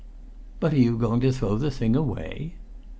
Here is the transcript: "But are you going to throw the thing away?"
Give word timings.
"But 0.59 0.73
are 0.73 0.79
you 0.79 0.97
going 0.97 1.19
to 1.19 1.31
throw 1.31 1.57
the 1.59 1.69
thing 1.69 1.95
away?" 1.95 2.55